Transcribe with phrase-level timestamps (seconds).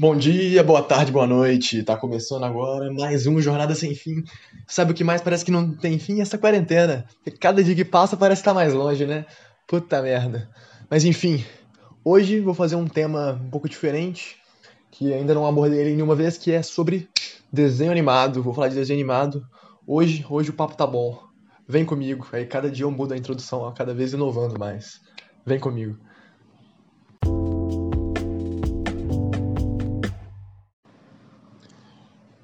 [0.00, 1.82] Bom dia, boa tarde, boa noite.
[1.82, 4.22] Tá começando agora mais uma jornada sem fim.
[4.64, 6.20] Sabe o que mais parece que não tem fim?
[6.20, 7.04] Essa quarentena.
[7.40, 9.26] Cada dia que passa parece estar tá mais longe, né?
[9.66, 10.48] Puta merda.
[10.88, 11.44] Mas enfim,
[12.04, 14.36] hoje vou fazer um tema um pouco diferente,
[14.92, 17.08] que ainda não abordei ele nenhuma vez, que é sobre
[17.52, 18.40] desenho animado.
[18.40, 19.44] Vou falar de desenho animado.
[19.84, 21.18] Hoje, hoje o papo tá bom.
[21.66, 22.24] Vem comigo.
[22.32, 25.00] Aí cada dia eu mudo a introdução, ó, cada vez inovando mais.
[25.44, 25.98] Vem comigo.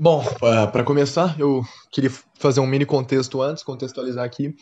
[0.05, 0.23] Bom,
[0.71, 4.55] para começar, eu queria fazer um mini contexto antes, contextualizar aqui,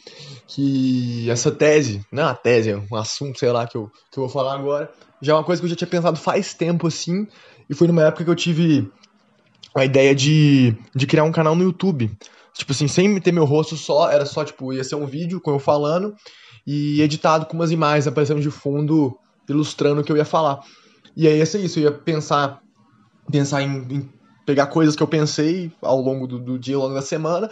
[0.46, 4.20] que essa tese, não é uma tese, é um assunto, sei lá, que eu, que
[4.20, 4.88] eu vou falar agora,
[5.20, 7.26] já é uma coisa que eu já tinha pensado faz tempo, assim,
[7.68, 8.88] e foi numa época que eu tive
[9.74, 12.16] a ideia de, de criar um canal no YouTube.
[12.54, 15.50] Tipo assim, sem ter meu rosto só, era só, tipo, ia ser um vídeo com
[15.50, 16.14] eu falando
[16.64, 20.60] e editado com umas imagens aparecendo de fundo, ilustrando o que eu ia falar.
[21.16, 22.62] E aí ia ser isso, eu ia pensar,
[23.28, 26.94] pensar em, em pegar coisas que eu pensei ao longo do, do dia, ao longo
[26.94, 27.50] da semana,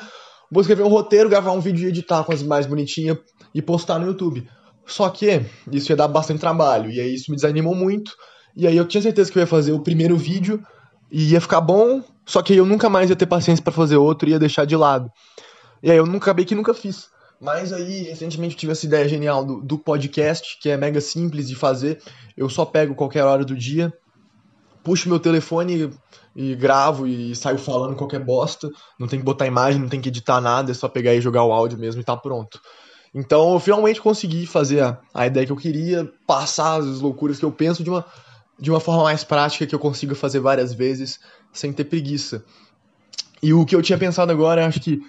[0.51, 3.19] vou escrever um roteiro, gravar um vídeo e editar com as mais bonitinhas
[3.55, 4.49] e postar no YouTube.
[4.87, 8.13] Só que isso ia dar bastante trabalho, e aí isso me desanimou muito,
[8.57, 10.63] e aí eu tinha certeza que eu ia fazer o primeiro vídeo
[11.11, 14.29] e ia ficar bom, só que eu nunca mais ia ter paciência para fazer outro
[14.29, 15.11] e ia deixar de lado.
[15.83, 17.09] E aí eu nunca acabei que nunca fiz.
[17.41, 21.55] Mas aí, recentemente, tive essa ideia genial do, do podcast, que é mega simples de
[21.55, 21.99] fazer.
[22.37, 23.91] Eu só pego qualquer hora do dia,
[24.83, 25.91] puxo meu telefone
[26.35, 28.71] e gravo e saio falando qualquer bosta.
[28.99, 31.45] Não tem que botar imagem, não tem que editar nada, é só pegar e jogar
[31.45, 32.61] o áudio mesmo e tá pronto.
[33.15, 37.45] Então eu finalmente consegui fazer a, a ideia que eu queria, passar as loucuras que
[37.45, 38.05] eu penso de uma,
[38.59, 41.19] de uma forma mais prática que eu consiga fazer várias vezes
[41.53, 42.45] sem ter preguiça.
[43.43, 45.01] E o que eu tinha pensado agora, acho que,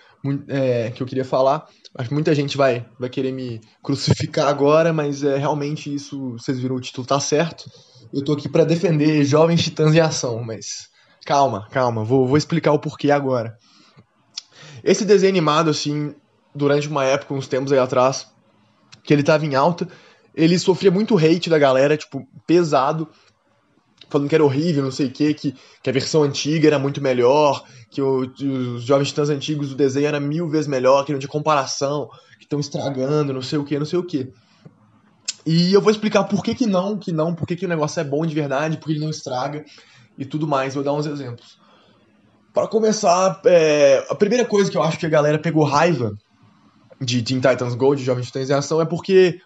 [0.47, 4.93] é, que eu queria falar, acho que muita gente vai, vai querer me crucificar agora,
[4.93, 7.69] mas é realmente isso, vocês viram o título, tá certo.
[8.13, 10.91] Eu tô aqui para defender jovens titãs em ação, mas
[11.25, 13.57] Calma, calma, vou, vou explicar o porquê agora.
[14.83, 16.15] Esse desenho animado, assim,
[16.53, 18.27] durante uma época, uns tempos aí atrás,
[19.03, 19.87] que ele tava em alta,
[20.33, 23.07] ele sofria muito hate da galera, tipo, pesado,
[24.11, 27.01] falando que era horrível, não sei o quê, que, que a versão antiga era muito
[27.01, 28.31] melhor, que o,
[28.75, 32.43] os Jovens Titãs antigos do desenho era mil vezes melhor, que não tinha comparação, que
[32.43, 34.31] estão estragando, não sei o que, não sei o que.
[35.45, 37.99] E eu vou explicar por que, que não, que não, por que, que o negócio
[37.99, 39.65] é bom de verdade, por que ele não estraga
[40.17, 40.75] e tudo mais.
[40.75, 41.57] Vou dar uns exemplos.
[42.53, 46.17] Para começar, é, a primeira coisa que eu acho que a galera pegou raiva
[46.99, 49.39] de Teen Titans Go, de Jovens Titãs em Ação, é porque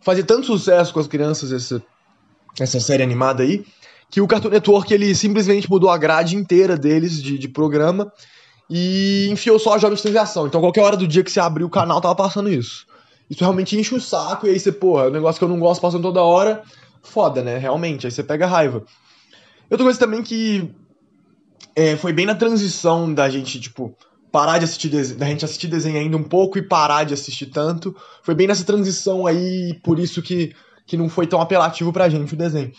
[0.00, 1.80] fazia tanto sucesso com as crianças
[2.58, 3.64] essa série animada aí,
[4.10, 8.12] que o Cartoon Network ele simplesmente mudou a grade inteira deles de, de programa
[8.68, 10.46] e enfiou só a Jovens Titãs em Ação.
[10.46, 12.86] Então, qualquer hora do dia que você abriu o canal, tava passando isso.
[13.28, 15.60] Isso realmente enche o saco, e aí você, porra, é um negócio que eu não
[15.60, 16.62] gosto passando toda hora,
[17.02, 17.58] foda, né?
[17.58, 18.82] Realmente, aí você pega raiva.
[19.70, 20.68] Outra coisa também que
[21.76, 23.96] é, foi bem na transição da gente, tipo,
[24.32, 27.46] parar de assistir desenho, da gente assistir desenho ainda um pouco e parar de assistir
[27.46, 27.94] tanto.
[28.22, 30.54] Foi bem nessa transição aí, por isso que,
[30.86, 32.72] que não foi tão apelativo pra gente o desenho.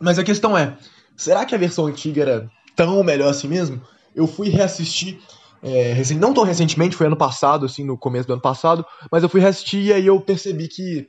[0.00, 0.76] Mas a questão é,
[1.14, 3.82] será que a versão antiga era tão melhor assim mesmo?
[4.16, 5.20] Eu fui reassistir,
[5.62, 9.28] é, não tão recentemente, foi ano passado, assim, no começo do ano passado, mas eu
[9.28, 11.06] fui reassistir e aí eu percebi que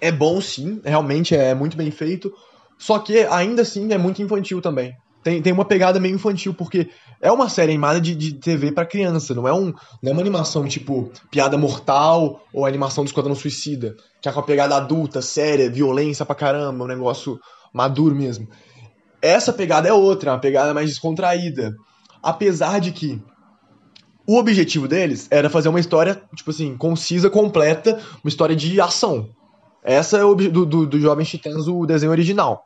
[0.00, 2.34] é bom sim, realmente é muito bem feito,
[2.76, 4.94] só que ainda assim é muito infantil também.
[5.22, 6.88] Tem, tem uma pegada meio infantil, porque
[7.20, 9.72] é uma série animada de, de TV para criança, não é, um,
[10.02, 14.40] não é uma animação tipo Piada Mortal ou animação do Esquadrão Suicida, que é com
[14.40, 17.40] a pegada adulta, séria, violência pra caramba, um negócio
[17.72, 18.48] maduro mesmo.
[19.20, 21.74] Essa pegada é outra, uma pegada mais descontraída.
[22.22, 23.22] Apesar de que
[24.26, 29.30] o objetivo deles era fazer uma história, tipo assim, concisa, completa, uma história de ação.
[29.82, 32.64] Essa é o do, do, do Jovens Titãs, o desenho original.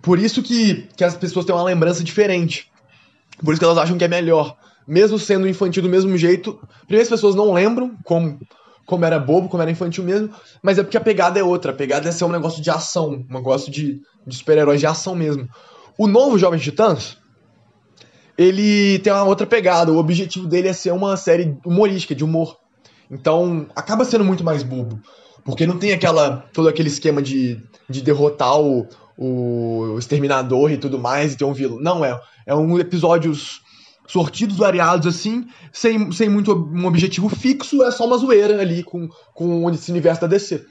[0.00, 2.70] Por isso que, que as pessoas têm uma lembrança diferente.
[3.44, 4.56] Por isso que elas acham que é melhor.
[4.86, 6.54] Mesmo sendo infantil do mesmo jeito.
[6.86, 8.38] Primeiro as pessoas não lembram como,
[8.88, 10.30] como era bobo, como era infantil mesmo.
[10.62, 11.72] Mas é porque a pegada é outra.
[11.72, 13.22] A pegada é ser um negócio de ação.
[13.28, 15.46] Um negócio de, de super-heróis de ação mesmo.
[15.98, 17.18] O novo Jovens Titãs,
[18.36, 19.92] ele tem uma outra pegada.
[19.92, 22.56] O objetivo dele é ser uma série humorística, de humor.
[23.10, 24.98] Então, acaba sendo muito mais bobo.
[25.44, 28.86] Porque não tem aquela todo aquele esquema de, de derrotar o,
[29.18, 31.78] o exterminador e tudo mais e ter um vilão.
[31.78, 33.60] Não, é, é um episódios
[34.08, 39.08] sortidos, variados assim, sem, sem muito um objetivo fixo, é só uma zoeira ali com,
[39.34, 40.64] com esse universo da DC.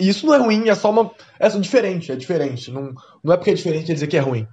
[0.00, 1.10] E isso não é ruim, é só uma.
[1.38, 2.70] É só diferente, é diferente.
[2.70, 2.92] Não,
[3.22, 4.46] não é porque é diferente quer dizer que é ruim.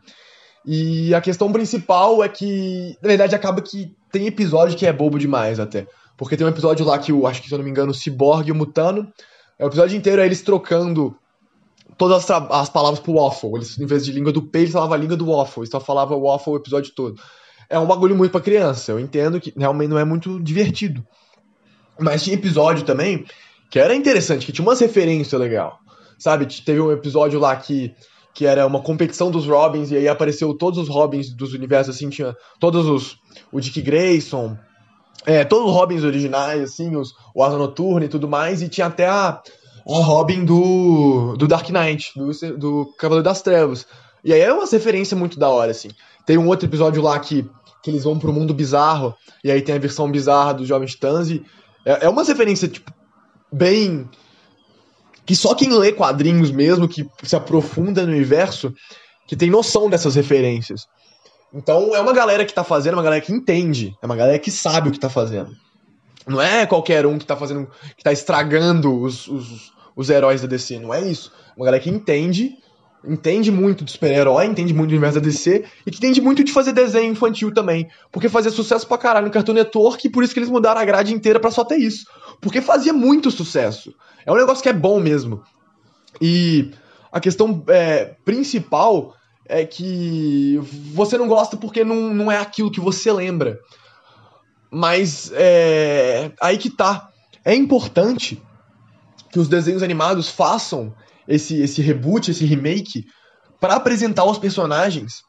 [0.66, 5.18] E a questão principal é que, na verdade, acaba que tem episódio que é bobo
[5.18, 5.88] demais até.
[6.16, 7.96] Porque tem um episódio lá que o, acho que se eu não me engano, o
[7.96, 9.12] Cyborg e o Mutano
[9.58, 11.16] é o episódio inteiro é eles trocando
[11.98, 13.56] todas as, as palavras pro waffle.
[13.56, 15.62] Eles, em vez de língua do P, eles falavam a língua do waffle.
[15.62, 17.20] Eles só falava waffle o episódio todo.
[17.70, 18.92] É um bagulho muito pra criança.
[18.92, 21.06] Eu entendo que realmente não é muito divertido.
[22.00, 23.26] Mas tinha episódio também
[23.70, 25.80] que era interessante, que tinha umas referências legal.
[26.20, 26.46] Sabe?
[26.46, 27.92] Teve um episódio lá que,
[28.32, 32.08] que era uma competição dos Robins, e aí apareceu todos os Robins dos universos, assim,
[32.08, 33.18] tinha todos os.
[33.52, 34.56] O Dick Grayson,
[35.26, 38.88] é, todos os Robins originais, assim, os, o Asa Noturna e tudo mais, e tinha
[38.88, 39.42] até a,
[39.88, 43.88] a Robin do, do Dark Knight, do, do Cavaleiro das Trevas.
[44.24, 45.90] E aí é uma referência muito da hora, assim.
[46.26, 47.50] Tem um outro episódio lá que,
[47.82, 51.30] que eles vão pro mundo bizarro, e aí tem a versão bizarra dos Jovens Titãs,
[51.30, 51.44] e
[51.86, 52.92] é, é uma referência, tipo,
[53.52, 54.10] bem.
[55.26, 58.74] que só quem lê quadrinhos mesmo, que se aprofunda no universo,
[59.28, 60.88] que tem noção dessas referências.
[61.54, 64.50] Então é uma galera que tá fazendo, uma galera que entende, é uma galera que
[64.50, 65.56] sabe o que tá fazendo.
[66.26, 70.48] Não é qualquer um que tá fazendo, que tá estragando os, os, os heróis da
[70.48, 71.32] DC, não é isso.
[71.50, 72.58] É uma galera que entende,
[73.06, 76.52] entende muito de super-herói, entende muito do universo da DC e que entende muito de
[76.52, 77.90] fazer desenho infantil também.
[78.12, 80.86] Porque fazia sucesso pra caralho no Cartoon Network e por isso que eles mudaram a
[80.86, 82.06] grade inteira para só ter isso.
[82.40, 83.94] Porque fazia muito sucesso.
[84.26, 85.44] É um negócio que é bom mesmo.
[86.22, 86.72] E
[87.12, 89.14] a questão é, principal
[89.46, 90.60] é que
[90.94, 93.60] você não gosta porque não, não é aquilo que você lembra.
[94.72, 97.10] Mas é aí que tá.
[97.46, 98.42] É importante
[99.32, 100.94] que os desenhos animados façam
[101.28, 103.06] esse, esse reboot, esse remake,
[103.60, 105.24] para apresentar os personagens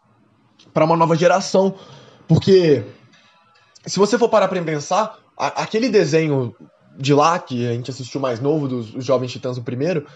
[0.73, 1.75] para uma nova geração.
[2.27, 2.85] Porque
[3.87, 6.55] se você for parar pra pensar, a, aquele desenho
[6.97, 10.07] de lá, que a gente assistiu mais novo, dos Jovens Titãs, o primeiro,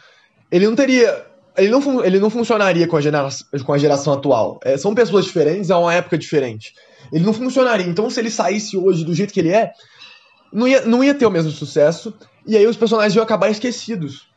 [0.51, 1.27] ele não teria
[1.59, 3.29] ele não, ele não funcionaria com a, gera,
[3.65, 4.61] com a geração atual.
[4.63, 6.73] É, são pessoas diferentes, é uma época diferente.
[7.13, 7.87] Ele não funcionaria.
[7.87, 9.73] Então, se ele saísse hoje do jeito que ele é,
[10.53, 12.15] não ia, não ia ter o mesmo sucesso.
[12.47, 14.28] E aí os personagens iam acabar esquecidos.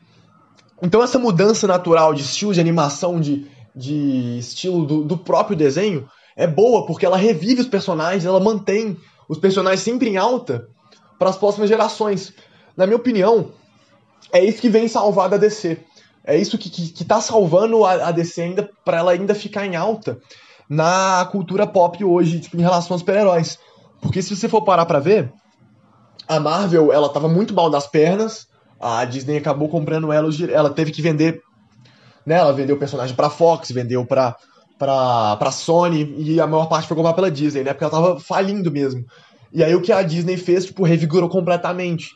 [0.82, 6.08] Então, essa mudança natural de estilo de animação, de, de estilo do, do próprio desenho,
[6.36, 8.96] é boa, porque ela revive os personagens, ela mantém
[9.28, 10.68] os personagens sempre em alta
[11.18, 12.32] para as próximas gerações.
[12.76, 13.52] Na minha opinião,
[14.32, 15.78] é isso que vem salvar da DC.
[16.24, 19.64] É isso que, que, que tá salvando a, a DC ainda para ela ainda ficar
[19.66, 20.18] em alta
[20.68, 23.58] na cultura pop hoje, tipo, em relação aos super-heróis.
[24.00, 25.32] Porque se você for parar pra ver,
[26.26, 28.48] a Marvel, ela tava muito mal das pernas,
[28.82, 31.40] a Disney acabou comprando ela, ela teve que vender,
[32.26, 34.36] né, ela vendeu o personagem pra Fox, vendeu pra,
[34.76, 38.18] pra, pra Sony, e a maior parte foi comprada pela Disney, né, porque ela tava
[38.18, 39.04] falindo mesmo.
[39.52, 42.10] E aí o que a Disney fez, tipo, revigorou completamente.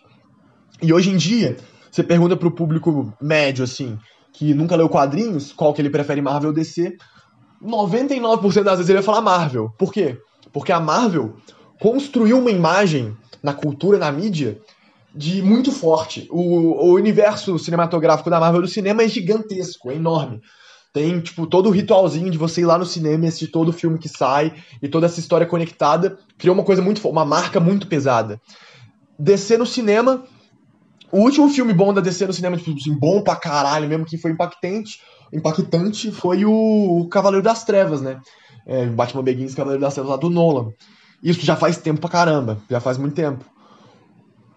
[0.82, 1.56] E hoje em dia,
[1.90, 3.96] você pergunta pro público médio, assim,
[4.32, 6.96] que nunca leu quadrinhos, qual que ele prefere Marvel ou DC,
[7.62, 9.70] 99% das vezes ele vai falar Marvel.
[9.78, 10.18] Por quê?
[10.52, 11.36] Porque a Marvel
[11.80, 14.58] construiu uma imagem na cultura, na mídia,
[15.16, 16.28] de muito forte.
[16.30, 20.40] O, o universo cinematográfico da Marvel do cinema é gigantesco, é enorme.
[20.92, 23.72] Tem, tipo, todo o ritualzinho de você ir lá no cinema e assistir todo o
[23.72, 26.18] filme que sai e toda essa história conectada.
[26.38, 28.40] Criou uma coisa muito uma marca muito pesada.
[29.18, 30.24] Descer no cinema
[31.12, 34.18] o último filme bom da DC no cinema, tipo assim, bom pra caralho mesmo, que
[34.18, 35.00] foi impactante,
[35.32, 38.20] impactante foi o Cavaleiro das Trevas, né?
[38.66, 40.70] É, Batman Begins Cavaleiro das Trevas lá do Nolan.
[41.22, 43.44] Isso já faz tempo pra caramba, já faz muito tempo.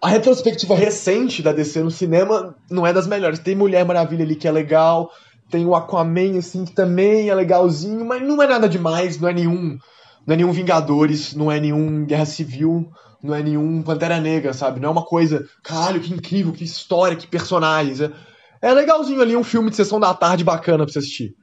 [0.02, 3.38] A retrospectiva recente da DC no cinema não é das melhores.
[3.38, 5.10] Tem Mulher Maravilha ali que é legal,
[5.50, 9.34] tem o Aquaman, assim, que também é legalzinho, mas não é nada demais, não é
[9.34, 9.78] nenhum.
[10.26, 12.90] Não é nenhum Vingadores, não é nenhum Guerra Civil
[13.22, 14.80] não é nenhum Pantera Negra, sabe?
[14.80, 18.00] Não é uma coisa, caralho, que incrível, que história, que personagens.
[18.00, 18.10] É,
[18.62, 21.34] é legalzinho ali, um filme de sessão da tarde bacana pra você assistir.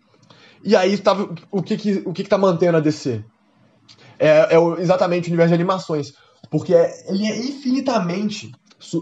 [0.63, 3.23] E aí tava, o que que, o que, que tá mantendo a DC?
[4.19, 6.13] É, é exatamente o universo de animações.
[6.49, 8.51] Porque é, ele é infinitamente.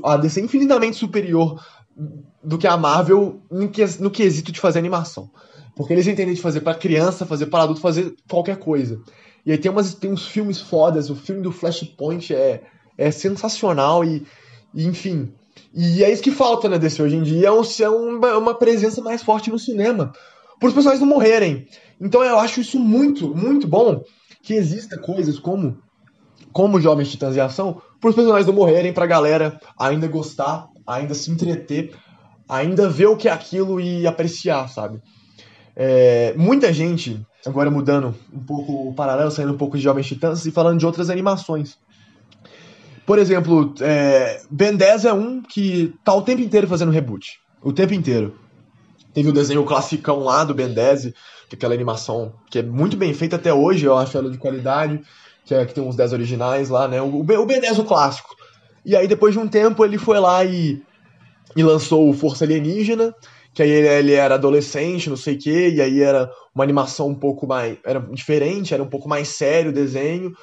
[0.03, 1.61] A DC é infinitamente superior
[2.43, 5.29] do que a Marvel no, que, no quesito de fazer animação.
[5.75, 9.01] Porque eles entendem de fazer para criança, fazer para adulto, fazer qualquer coisa.
[9.45, 12.63] E aí tem, umas, tem uns filmes fodas, o filme do Flashpoint é,
[12.97, 14.25] é sensacional e,
[14.73, 15.33] e enfim.
[15.73, 18.55] E é isso que falta na DC hoje em dia, é, um, é uma, uma
[18.55, 20.13] presença mais forte no cinema.
[20.59, 21.67] Para os personagens não morrerem.
[21.99, 24.01] Então eu acho isso muito, muito bom
[24.41, 25.77] que exista coisas como
[26.55, 30.69] como Jovens Titãs em Ação, para os personagens não morrerem, para a galera ainda gostar,
[30.87, 31.93] ainda se entreter,
[32.47, 35.01] ainda ver o que é aquilo e apreciar, sabe?
[35.75, 40.45] É, muita gente agora mudando um pouco o paralelo, saindo um pouco de Jovens Titãs
[40.45, 41.77] e falando de outras animações.
[43.05, 47.37] Por exemplo, é, Ben 10 é um que tá o tempo inteiro fazendo reboot.
[47.61, 48.33] O tempo inteiro.
[49.15, 51.03] Teve o desenho classicão lá do Ben 10,
[51.47, 54.37] que é aquela animação que é muito bem feita até hoje, eu acho ela de
[54.37, 54.99] qualidade,
[55.45, 57.01] que, é, que tem uns 10 originais lá, né?
[57.01, 58.35] O, o Ben 10 o clássico.
[58.83, 60.83] E aí depois de um tempo ele foi lá e,
[61.55, 63.15] e lançou o Força Alienígena,
[63.53, 67.07] que aí ele, ele era adolescente, não sei o quê, e aí era uma animação
[67.07, 67.77] um pouco mais.
[67.85, 70.35] Era diferente, era um pouco mais sério o desenho.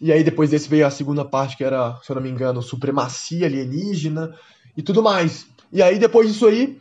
[0.00, 2.62] E aí depois desse veio a segunda parte, que era, se eu não me engano,
[2.62, 4.34] supremacia alienígena
[4.74, 5.46] e tudo mais.
[5.70, 6.78] E aí depois disso aí,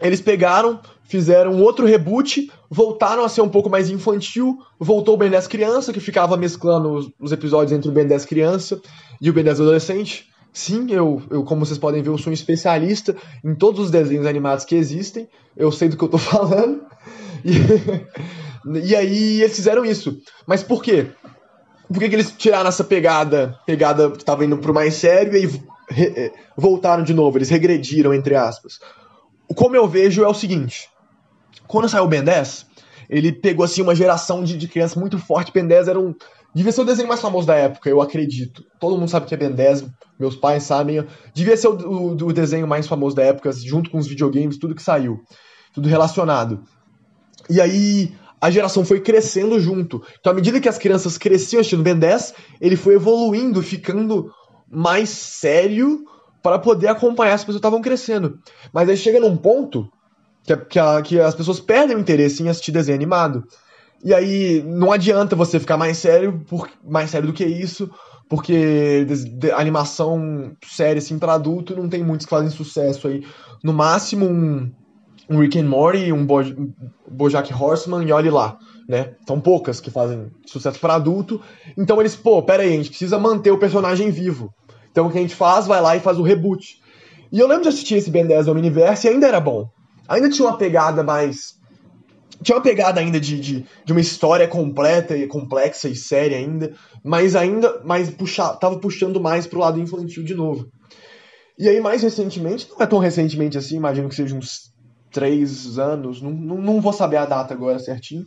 [0.00, 5.30] eles pegaram, fizeram outro reboot, voltaram a ser um pouco mais infantil, voltou o Ben
[5.30, 8.80] 10 criança, que ficava mesclando os, os episódios entre o Ben 10 criança
[9.20, 10.28] e o Ben 10 adolescente.
[10.52, 14.26] Sim, eu, eu, como vocês podem ver, eu sou um especialista em todos os desenhos
[14.26, 15.28] animados que existem.
[15.56, 16.82] Eu sei do que eu tô falando.
[17.44, 20.20] E, e aí eles fizeram isso.
[20.46, 21.06] Mas por quê?
[21.86, 25.46] Por que, que eles tiraram essa pegada, pegada que tava indo pro mais sério e
[25.88, 27.38] re, voltaram de novo?
[27.38, 28.78] Eles regrediram, entre aspas.
[29.54, 30.88] Como eu vejo é o seguinte.
[31.66, 32.66] Quando saiu o Ben 10,
[33.08, 35.52] ele pegou assim uma geração de, de crianças muito forte.
[35.52, 36.14] Ben 10 era um,
[36.54, 38.64] Devia ser o desenho mais famoso da época, eu acredito.
[38.80, 39.86] Todo mundo sabe que é Ben 10,
[40.18, 41.04] meus pais sabem.
[41.34, 44.74] Devia ser o, o, o, desenho mais famoso da época, junto com os videogames, tudo
[44.74, 45.20] que saiu.
[45.74, 46.62] Tudo relacionado.
[47.50, 50.02] E aí a geração foi crescendo junto.
[50.18, 54.32] Então, à medida que as crianças cresciam assistindo Ben 10, ele foi evoluindo, ficando
[54.70, 56.04] mais sério
[56.42, 58.38] para poder acompanhar as pessoas estavam crescendo.
[58.72, 59.90] Mas aí chega num ponto
[60.44, 63.44] que, que, a, que as pessoas perdem o interesse em assistir desenho animado.
[64.04, 67.90] E aí não adianta você ficar mais sério, por, mais sério do que isso,
[68.28, 73.24] porque de, de, animação séria assim para adulto não tem muitos que fazem sucesso aí.
[73.62, 74.70] No máximo um,
[75.28, 76.72] um Rick and Morty, um, Bo, um
[77.10, 78.56] BoJack Horseman e olhe lá,
[78.88, 79.14] né?
[79.26, 81.40] São poucas que fazem sucesso para adulto.
[81.76, 84.54] Então eles, pô, pera aí, a gente precisa manter o personagem vivo.
[84.90, 86.80] Então o que a gente faz, vai lá e faz o reboot.
[87.30, 89.68] E eu lembro de assistir esse Ben 10 Omniverse e ainda era bom.
[90.08, 91.58] Ainda tinha uma pegada mais
[92.42, 96.72] tinha uma pegada ainda de, de, de, uma história completa e complexa e séria ainda,
[97.02, 100.68] mas ainda mais puxa, tava puxando mais pro lado infantil de novo.
[101.58, 104.72] E aí, mais recentemente, não é tão recentemente assim, imagino que seja uns
[105.10, 108.24] três anos, não, não, não vou saber a data agora certinho.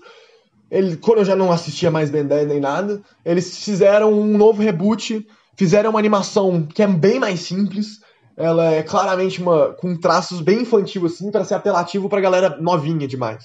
[0.70, 4.62] Ele, quando eu já não assistia mais Ben 10 nem nada, eles fizeram um novo
[4.62, 8.00] reboot, fizeram uma animação que é bem mais simples,
[8.36, 13.08] ela é claramente uma com traços bem infantil assim, para ser apelativo pra galera novinha
[13.08, 13.44] demais.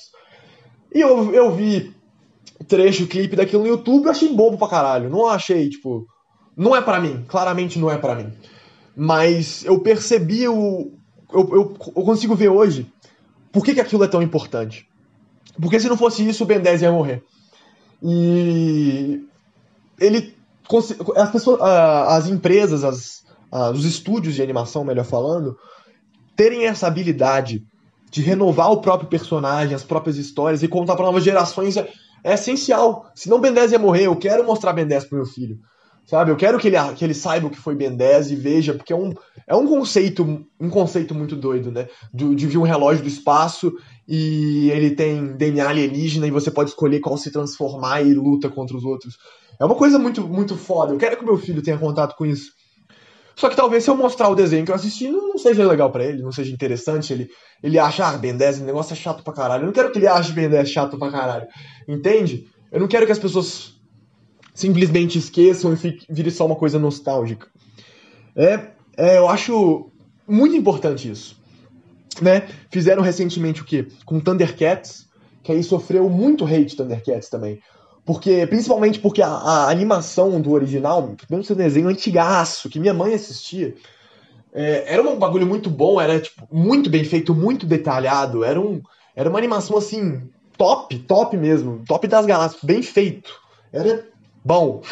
[0.95, 1.95] E eu, eu vi
[2.67, 5.11] trecho, clipe daquilo no YouTube, achei bobo pra caralho.
[5.11, 6.07] Não achei, tipo.
[6.57, 8.33] Não é para mim, claramente não é para mim.
[8.97, 10.93] Mas eu percebi o.
[11.33, 12.91] Eu, eu, eu, consigo ver hoje
[13.53, 14.89] por que, que aquilo é tão importante.
[15.61, 17.23] Porque se não fosse isso, o Ben 10 ia morrer.
[18.03, 19.23] E.
[20.01, 20.35] Ele.
[21.17, 21.61] As pessoas.
[21.61, 23.25] As empresas, as,
[23.75, 25.57] os estúdios de animação, melhor falando,
[26.37, 27.65] terem essa habilidade
[28.11, 31.89] de renovar o próprio personagem, as próprias histórias e contar para novas gerações é,
[32.23, 33.11] é essencial.
[33.15, 35.59] Senão Ben 10 ia morrer, eu quero mostrar Ben 10 pro meu filho.
[36.07, 36.31] Sabe?
[36.31, 38.93] Eu quero que ele, que ele saiba o que foi Ben 10 e veja, porque
[38.93, 39.13] é um,
[39.45, 41.89] é um conceito um conceito muito doido, né?
[42.15, 43.73] De, de vir um relógio do espaço
[44.07, 48.77] e ele tem DNA alienígena e você pode escolher qual se transformar e luta contra
[48.77, 49.17] os outros.
[49.59, 50.93] É uma coisa muito, muito foda.
[50.93, 52.53] Eu quero que o meu filho tenha contato com isso.
[53.35, 56.05] Só que talvez se eu mostrar o desenho que eu assisti, não seja legal para
[56.05, 57.29] ele, não seja interessante, ele,
[57.63, 59.63] ele acha, ah, Ben 10, esse negócio é chato pra caralho.
[59.63, 61.47] Eu não quero que ele ache Ben 10 chato pra caralho.
[61.87, 62.49] Entende?
[62.73, 63.75] Eu não quero que as pessoas
[64.55, 67.47] simplesmente esqueçam e fique, vire só uma coisa nostálgica.
[68.35, 69.91] É, é, eu acho
[70.27, 71.39] muito importante isso.
[72.23, 72.49] Né?
[72.71, 73.87] Fizeram recentemente o quê?
[74.07, 75.07] Com Thundercats,
[75.43, 77.61] que aí sofreu muito hate Thundercats também.
[78.07, 83.13] Porque, principalmente porque a, a animação do original, mesmo seu desenho antigaço, que minha mãe
[83.13, 83.75] assistia,
[84.55, 88.81] é, era um bagulho muito bom, era tipo, muito bem feito, muito detalhado, era, um,
[89.17, 90.23] era uma animação assim,
[90.57, 93.35] top, top mesmo, top das galáxias, bem feito.
[93.73, 94.07] Era
[94.45, 94.83] bom.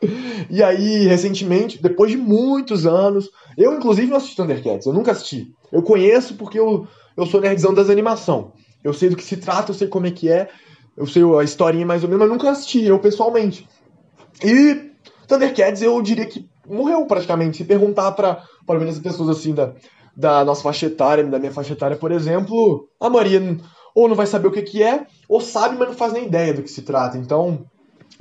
[0.48, 3.28] e aí, recentemente, depois de muitos anos,
[3.58, 5.52] eu inclusive não assisti Thundercats, eu nunca assisti.
[5.70, 8.52] Eu conheço porque eu, eu sou nerdzão das animação.
[8.82, 10.48] Eu sei do que se trata, eu sei como é que é,
[10.96, 13.68] eu sei a historinha mais ou menos, mas nunca assisti, eu pessoalmente.
[14.44, 14.90] E
[15.26, 17.58] Thundercats eu diria que morreu praticamente.
[17.58, 19.72] Se perguntar para pelo menos as pessoas assim da,
[20.16, 23.40] da nossa faixa etária, da minha faixa etária, por exemplo, a Maria
[23.94, 26.52] ou não vai saber o que, que é, ou sabe, mas não faz nem ideia
[26.52, 27.16] do que se trata.
[27.16, 27.64] Então,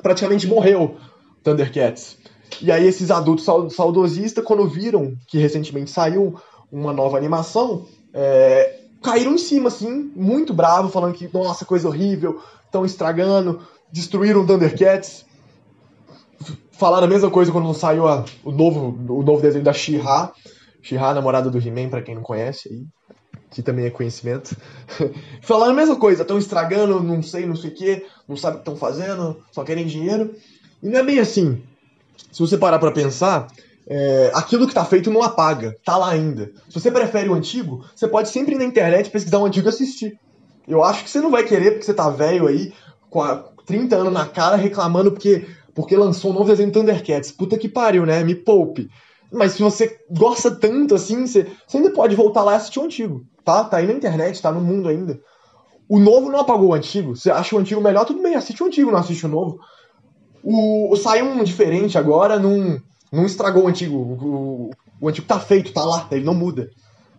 [0.01, 0.97] praticamente morreu
[1.43, 2.17] Thundercats.
[2.61, 6.35] E aí esses adultos saudosistas, quando viram que recentemente saiu
[6.71, 12.41] uma nova animação, é, caíram em cima, assim, muito bravo, falando que, nossa, coisa horrível,
[12.65, 15.25] estão estragando, destruíram Thundercats.
[16.71, 20.31] Falaram a mesma coisa quando saiu a, o, novo, o novo desenho da She-Ra.
[20.81, 22.85] She-Ra, namorada do He-Man, pra quem não conhece aí.
[23.51, 24.55] Que também é conhecimento.
[25.43, 28.63] Falaram a mesma coisa, estão estragando, não sei, não sei o que, não sabem o
[28.63, 30.33] que estão fazendo, só querem dinheiro.
[30.81, 31.61] E não é bem assim.
[32.31, 33.47] Se você parar pra pensar,
[33.87, 36.51] é, aquilo que tá feito não apaga, tá lá ainda.
[36.69, 39.69] Se você prefere o antigo, você pode sempre ir na internet pesquisar o antigo e
[39.69, 40.19] assistir.
[40.67, 42.73] Eu acho que você não vai querer, porque você tá velho aí,
[43.09, 43.21] com
[43.65, 47.31] 30 anos na cara, reclamando porque, porque lançou um novo desenho do Thundercats.
[47.31, 48.23] Puta que pariu, né?
[48.23, 48.89] Me poupe.
[49.31, 52.83] Mas se você gosta tanto assim, você, você ainda pode voltar lá e assistir o
[52.83, 53.25] antigo.
[53.43, 53.63] Tá?
[53.63, 55.19] Tá aí na internet, tá no mundo ainda.
[55.89, 57.15] O novo não apagou o antigo.
[57.15, 59.59] Você acha o antigo melhor, tudo bem, assiste o antigo, não assiste o novo.
[60.41, 62.79] O, o saiu um diferente agora, não,
[63.13, 63.95] não estragou o antigo.
[63.95, 66.71] O, o antigo tá feito, tá lá, ele não muda.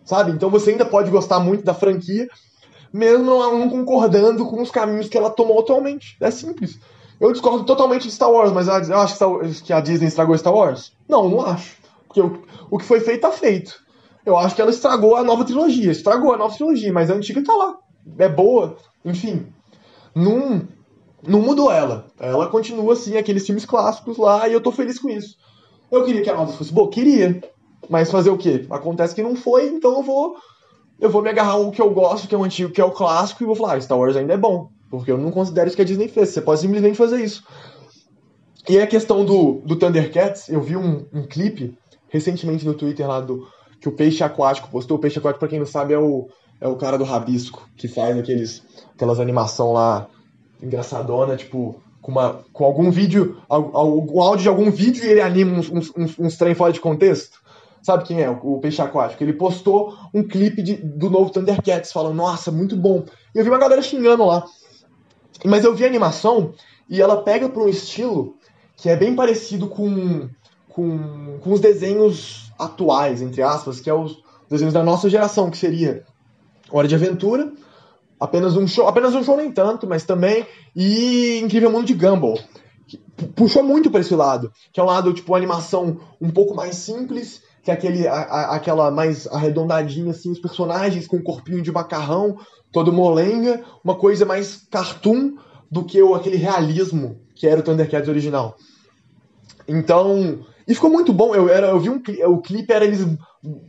[0.03, 0.31] Sabe?
[0.31, 2.27] Então você ainda pode gostar muito da franquia,
[2.91, 6.17] mesmo não concordando com os caminhos que ela tomou atualmente.
[6.19, 6.77] É simples.
[7.19, 10.91] Eu discordo totalmente de Star Wars, mas eu acho que a Disney estragou Star Wars?
[11.07, 11.77] Não, não acho.
[12.07, 13.73] Porque o, o que foi feito tá feito.
[14.25, 15.91] Eu acho que ela estragou a nova trilogia.
[15.91, 17.77] Estragou a nova trilogia, mas a antiga tá lá.
[18.17, 18.75] É boa.
[19.05, 19.47] Enfim.
[20.13, 20.67] Não,
[21.25, 22.07] não mudou ela.
[22.19, 25.37] Ela continua assim, aqueles filmes clássicos lá, e eu tô feliz com isso.
[25.95, 26.89] Eu queria que a nova fosse boa?
[26.89, 27.41] Queria.
[27.89, 28.65] Mas fazer o quê?
[28.69, 30.35] Acontece que não foi, então eu vou
[30.99, 32.91] eu vou me agarrar ao que eu gosto, que é o antigo, que é o
[32.91, 34.69] clássico, e vou falar, ah, Star Wars ainda é bom.
[34.89, 36.29] Porque eu não considero isso que a Disney fez.
[36.29, 37.43] Você pode simplesmente fazer isso.
[38.67, 43.19] E a questão do, do Thundercats, eu vi um, um clipe recentemente no Twitter lá
[43.19, 43.47] do
[43.79, 44.97] que o Peixe Aquático postou.
[44.97, 46.29] O Peixe Aquático, pra quem não sabe, é o,
[46.61, 48.63] é o cara do Rabisco, que faz aqueles,
[48.95, 50.07] aquelas animação lá
[50.63, 51.75] engraçadona, tipo,
[52.05, 55.91] com, uma, com algum vídeo, o áudio de algum vídeo e ele anima uns, uns,
[55.97, 57.41] uns, uns trem fora de contexto.
[57.81, 58.29] Sabe quem é?
[58.29, 59.23] O Peixe Aquático.
[59.23, 63.05] Ele postou um clipe de, do novo Thundercats, falando, nossa, muito bom.
[63.33, 64.45] E eu vi uma galera xingando lá.
[65.43, 66.53] Mas eu vi a animação
[66.87, 68.35] e ela pega para um estilo
[68.75, 70.29] que é bem parecido com,
[70.69, 75.57] com, com os desenhos atuais, entre aspas, que é os desenhos da nossa geração, que
[75.57, 76.03] seria
[76.71, 77.51] Hora de Aventura,
[78.19, 80.45] apenas um show, apenas um show nem tanto, mas também,
[80.75, 82.39] e Incrível Mundo de Gumball.
[83.35, 87.41] Puxou muito para esse lado, que é um lado, tipo, animação um pouco mais simples
[87.65, 91.71] que é aquele, a, a, aquela mais arredondadinha, assim, os personagens com um corpinho de
[91.71, 92.37] macarrão,
[92.71, 95.35] todo molenga, uma coisa mais cartoon
[95.69, 98.55] do que o, aquele realismo que era o Thundercats original.
[99.67, 101.33] Então, e ficou muito bom.
[101.33, 103.03] Eu, era, eu vi um o clipe era eles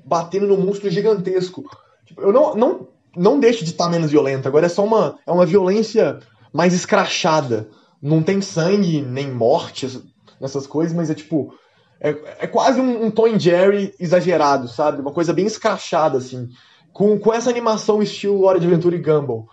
[0.05, 1.65] batendo no monstro gigantesco.
[2.05, 4.47] Tipo, eu não, não, não deixo de estar menos violento.
[4.47, 6.19] Agora é só uma, é uma violência
[6.53, 7.69] mais escrachada.
[8.01, 10.03] Não tem sangue nem morte
[10.41, 11.55] nessas coisas, mas é tipo
[12.01, 15.01] é, é quase um, um Tom Jerry exagerado, sabe?
[15.01, 16.49] Uma coisa bem escrachada, assim.
[16.93, 19.49] Com, com essa animação estilo Hora de Aventura e Gumball.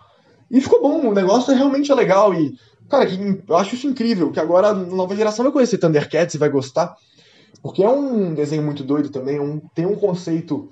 [0.50, 2.34] E ficou bom, o negócio é realmente legal.
[2.34, 2.54] E,
[2.88, 6.38] cara, que, eu acho isso incrível, que agora a nova geração vai conhecer Thundercats e
[6.38, 6.94] vai gostar.
[7.62, 10.68] Porque é um desenho muito doido também, é um, tem um conceito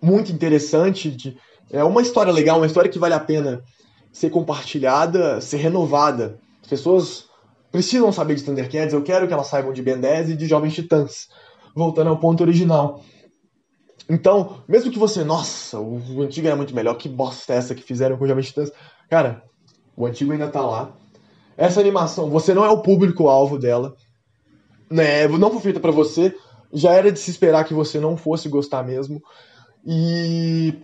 [0.00, 1.10] muito interessante.
[1.10, 1.36] De,
[1.70, 3.62] é uma história legal, uma história que vale a pena
[4.12, 6.38] ser compartilhada, ser renovada.
[6.62, 7.26] As pessoas
[7.70, 10.74] precisam saber de Thundercats, eu quero que elas saibam de Ben 10 e de Jovens
[10.74, 11.28] Titãs.
[11.74, 13.02] Voltando ao ponto original.
[14.08, 17.82] Então, mesmo que você, nossa, o antigo era muito melhor, que bosta é essa que
[17.82, 18.72] fizeram com o Jovens Titãs?
[19.10, 19.42] Cara,
[19.96, 20.92] o antigo ainda tá lá.
[21.56, 23.94] Essa animação, você não é o público-alvo dela.
[24.90, 25.26] Né?
[25.26, 26.34] Não foi feita para você.
[26.72, 29.22] Já era de se esperar que você não fosse gostar mesmo.
[29.84, 30.74] E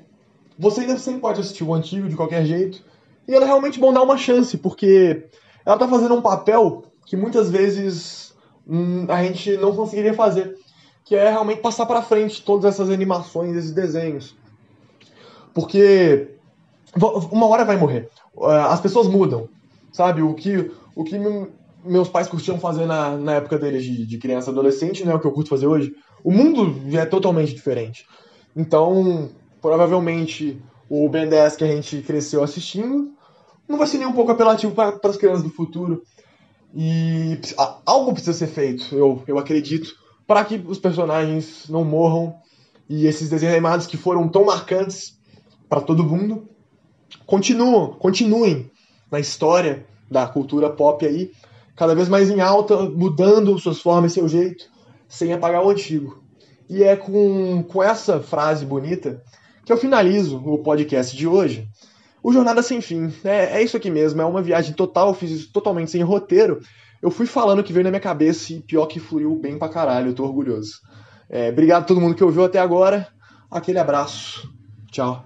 [0.58, 2.82] você ainda sempre pode assistir o antigo de qualquer jeito.
[3.26, 5.26] E ela é realmente bom dar uma chance, porque
[5.64, 8.34] ela tá fazendo um papel que muitas vezes
[8.66, 10.56] hum, a gente não conseguiria fazer,
[11.04, 14.36] que é realmente passar para frente todas essas animações, esses desenhos.
[15.54, 16.28] Porque
[17.30, 18.08] uma hora vai morrer.
[18.40, 19.48] É, as pessoas mudam,
[19.92, 20.22] sabe?
[20.22, 21.18] O que, o que
[21.84, 25.20] meus pais curtiam fazer na, na época deles de, de criança adolescente não é o
[25.20, 25.94] que eu curto fazer hoje.
[26.24, 28.06] O mundo é totalmente diferente.
[28.56, 29.30] Então,
[29.62, 33.12] provavelmente, o Ben 10 que a gente cresceu assistindo
[33.68, 36.02] não vai ser nem um pouco apelativo para as crianças do futuro.
[36.74, 37.38] E
[37.86, 39.94] algo precisa ser feito, eu, eu acredito,
[40.26, 42.34] para que os personagens não morram
[42.88, 45.18] e esses desenhos animados que foram tão marcantes
[45.68, 46.48] para todo mundo
[47.26, 48.70] continuam, continuem
[49.10, 51.30] na história da cultura pop aí,
[51.76, 54.64] cada vez mais em alta, mudando suas formas e seu jeito,
[55.08, 56.22] sem apagar o antigo.
[56.68, 59.22] E é com, com essa frase bonita
[59.64, 61.68] que eu finalizo o podcast de hoje.
[62.22, 63.12] O Jornada Sem Fim.
[63.24, 66.60] É, é isso aqui mesmo, é uma viagem total, eu fiz isso totalmente sem roteiro.
[67.00, 69.68] Eu fui falando o que veio na minha cabeça e pior que fluiu bem pra
[69.68, 70.80] caralho, eu tô orgulhoso.
[71.28, 73.08] É, obrigado a todo mundo que ouviu até agora.
[73.50, 74.48] Aquele abraço.
[74.90, 75.24] Tchau.